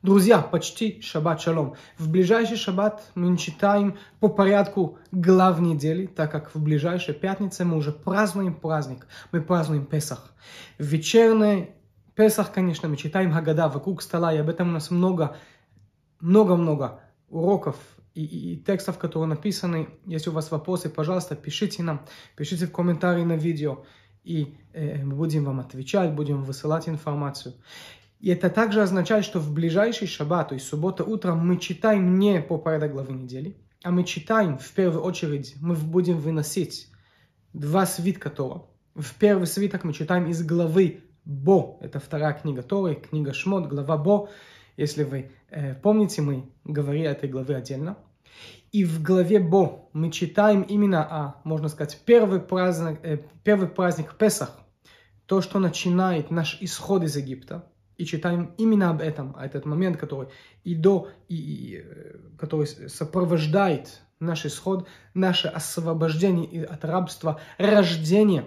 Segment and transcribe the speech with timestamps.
[0.00, 1.74] Друзья, почти шаббат шалом.
[1.98, 7.76] В ближайший шаббат мы читаем по порядку глав недели, так как в ближайшей пятнице мы
[7.76, 9.08] уже празднуем праздник.
[9.32, 10.32] Мы празднуем Песах.
[10.78, 11.70] Вечерний
[12.14, 15.36] Песах, конечно, мы читаем Хагада вокруг стола, и об этом у нас много,
[16.20, 17.74] много-много уроков
[18.14, 19.88] и, и, и текстов, которые написаны.
[20.06, 23.84] Если у вас вопросы, пожалуйста, пишите нам, пишите в комментарии на видео,
[24.22, 27.54] и э, мы будем вам отвечать, будем высылать информацию.
[28.20, 32.40] И это также означает, что в ближайший шаббат, то есть суббота утром, мы читаем не
[32.40, 36.88] по порядок главы недели, а мы читаем в первую очередь, мы будем выносить
[37.52, 38.62] два свитка Тора.
[38.96, 41.78] В первый свиток мы читаем из главы Бо.
[41.80, 44.30] Это вторая книга Торы, книга Шмот, глава Бо.
[44.76, 47.96] Если вы э, помните, мы говорили этой главе отдельно.
[48.72, 54.16] И в главе Бо мы читаем именно о, можно сказать, первый праздник, э, первый праздник
[54.16, 54.58] Песах.
[55.26, 57.64] То, что начинает наш исход из Египта–
[57.98, 60.28] и читаем именно об этом, а этот момент, который
[60.64, 68.46] и до, и, и э, который сопровождает наш исход, наше освобождение от рабства, рождение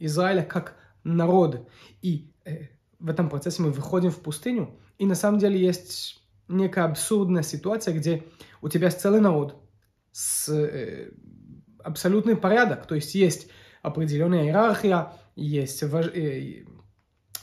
[0.00, 1.66] Израиля как народа.
[2.02, 2.68] И э,
[2.98, 7.94] в этом процессе мы выходим в пустыню, и на самом деле есть некая абсурдная ситуация,
[7.94, 8.24] где
[8.60, 9.62] у тебя есть целый народ
[10.10, 11.12] с э,
[11.84, 13.48] абсолютный порядок, то есть есть
[13.82, 16.06] определенная иерархия, есть вож...
[16.06, 16.64] э,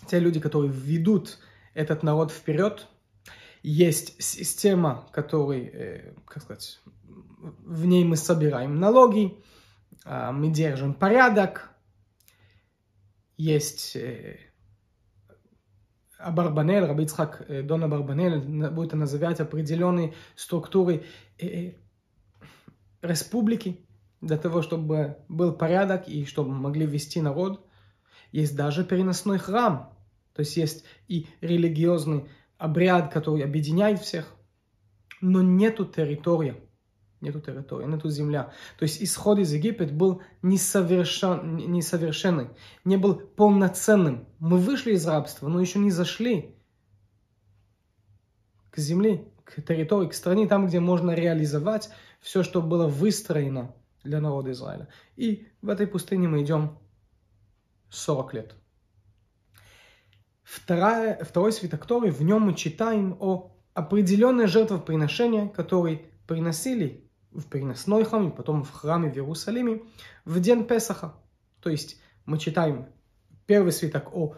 [0.08, 1.40] те люди, которые ведут
[1.74, 2.88] этот народ вперед.
[3.64, 6.80] Есть система, которой, э, как сказать,
[7.42, 9.38] в ней мы собираем налоги,
[10.06, 11.70] э, мы держим порядок.
[13.38, 14.38] Есть э,
[16.20, 21.04] Абарбанель, Рабицхак э, Дон Абарбанель будет называть определенные структуры
[23.02, 23.84] республики
[24.22, 27.66] для того, чтобы был порядок и чтобы могли вести народ.
[28.32, 29.94] Есть даже переносной храм,
[30.34, 34.34] то есть есть и религиозный обряд, который объединяет всех,
[35.20, 36.56] но нету территории.
[37.20, 38.52] Нету территории, нету земля.
[38.80, 42.50] То есть исход из Египта был несовершен, несовершенный,
[42.84, 44.28] не был полноценным.
[44.40, 46.56] Мы вышли из рабства, но еще не зашли
[48.72, 51.92] к земле, к территории, к стране, там, где можно реализовать
[52.22, 54.88] все, что было выстроено для народа Израиля.
[55.16, 56.80] И в этой пустыне мы идем
[57.92, 58.56] 40 лет.
[60.44, 68.04] Вторая, второй свиток Торы, в нем мы читаем о определенной жертвоприношении, которые приносили в переносной
[68.04, 69.84] храме, потом в храме в Иерусалиме
[70.26, 71.14] в день Песаха.
[71.62, 72.88] То есть мы читаем
[73.46, 74.36] первый свиток о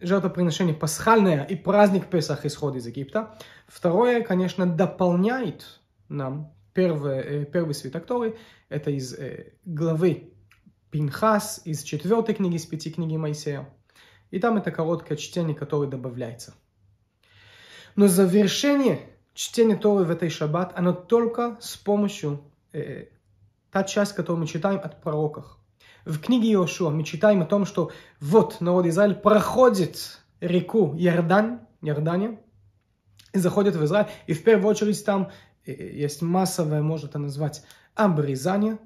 [0.00, 3.38] жертвоприношении пасхальное и праздник Песах исход из Египта.
[3.66, 8.36] Второе, конечно, дополняет нам первый, э, первый свиток Торы.
[8.68, 10.35] Это из э, главы
[10.96, 13.68] Пинхас, из четвертой книги, из пяти книги Моисея.
[14.30, 16.54] И там это короткое чтение, которое добавляется.
[17.96, 19.00] Но завершение
[19.34, 22.40] чтения Торы в этой шаббат, оно только с помощью
[22.72, 23.08] э,
[23.70, 25.58] та часть, которую мы читаем от пророков.
[26.06, 32.40] В книге Иошуа мы читаем о том, что вот народ Израиль проходит реку Иордан, Иордания,
[33.34, 35.30] и заходит в Израиль, и в первую очередь там
[35.66, 37.64] э, есть массовое, можно это назвать,
[37.94, 38.78] обрезание,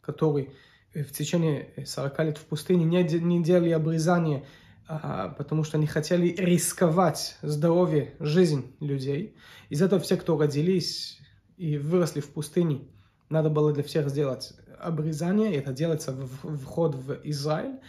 [0.00, 0.52] который
[0.94, 4.44] в течение 40 лет в пустыне не, не делали обрезание,
[4.86, 9.36] а, потому что они хотели рисковать здоровье, жизнь людей.
[9.68, 11.20] Из этого все, кто родились
[11.56, 12.88] и выросли в пустыне,
[13.28, 17.80] надо было для всех сделать обрезание, это делается в вход в Израиль.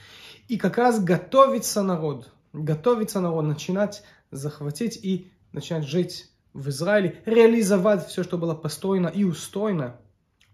[0.48, 8.08] И как раз готовится народ, готовится народ начинать захватить и начинать жить в Израиле, реализовать
[8.08, 9.96] все, что было построено и устроено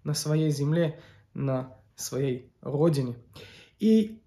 [0.04, 1.00] на своей земле,
[1.34, 3.16] на своей родине.
[3.80, 4.22] И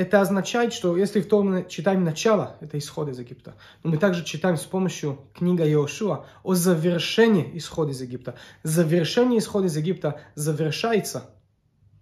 [0.00, 4.24] это означает, что если в том читаем начало, это исход из Египта, но мы также
[4.24, 8.36] читаем с помощью книги Иошуа о завершении исхода из Египта.
[8.62, 11.30] Завершение исхода из Египта завершается,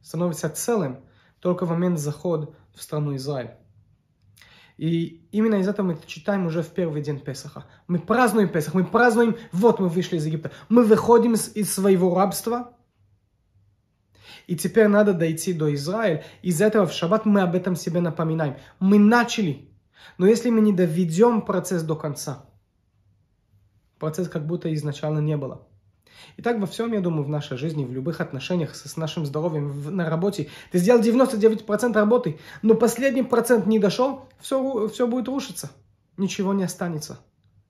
[0.00, 1.00] становится целым
[1.40, 3.50] только в момент захода в страну Израиль.
[4.76, 7.66] И именно из этого мы читаем уже в первый день Песаха.
[7.88, 10.52] Мы празднуем Песах, мы празднуем, вот мы вышли из Египта.
[10.68, 12.74] Мы выходим из своего рабства–
[14.48, 16.24] и теперь надо дойти до Израиля.
[16.42, 18.56] Из этого в шаббат мы об этом себе напоминаем.
[18.80, 19.68] Мы начали,
[20.16, 22.46] но если мы не доведем процесс до конца,
[23.98, 25.68] процесс как будто изначально не было.
[26.38, 29.70] И так во всем, я думаю, в нашей жизни, в любых отношениях с нашим здоровьем,
[29.70, 30.48] в, на работе.
[30.72, 35.70] Ты сделал 99% работы, но последний процент не дошел, все, все будет рушиться.
[36.16, 37.20] Ничего не останется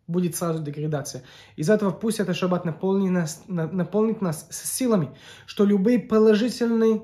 [0.09, 1.23] будет сразу деградация.
[1.55, 5.15] Из этого пусть этот шаббат наполнит нас, наполнит нас силами,
[5.47, 7.03] что любые положительные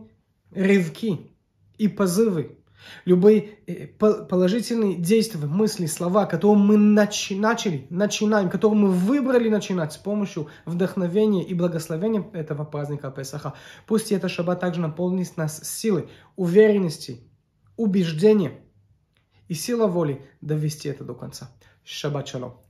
[0.51, 1.31] рывки
[1.77, 2.59] и позывы,
[3.05, 9.93] любые э, положительные действия, мысли, слова, которые мы начи- начали, начинаем, которые мы выбрали начинать
[9.93, 13.55] с помощью вдохновения и благословения этого праздника Песаха.
[13.87, 17.21] Пусть это шаббат также наполнит нас силой, уверенности,
[17.77, 18.61] убеждения
[19.49, 21.51] и сила воли довести это до конца.
[21.85, 22.64] Шаббат шалом.